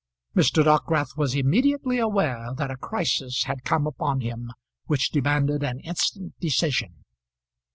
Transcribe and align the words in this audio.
Mr. 0.35 0.63
Dockwrath 0.63 1.15
was 1.15 1.35
immediately 1.35 1.99
aware 1.99 2.55
that 2.57 2.71
a 2.71 2.75
crisis 2.75 3.43
had 3.43 3.63
come 3.63 3.85
upon 3.85 4.21
him 4.21 4.49
which 4.87 5.11
demanded 5.11 5.61
an 5.61 5.79
instant 5.81 6.33
decision. 6.39 7.03